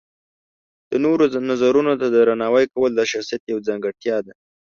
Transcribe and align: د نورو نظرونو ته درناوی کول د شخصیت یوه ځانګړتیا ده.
د 0.89 0.93
نورو 1.05 1.25
نظرونو 1.49 1.93
ته 2.01 2.07
درناوی 2.15 2.65
کول 2.73 2.91
د 2.95 3.01
شخصیت 3.11 3.41
یوه 3.51 3.65
ځانګړتیا 3.67 4.17
ده. 4.25 4.33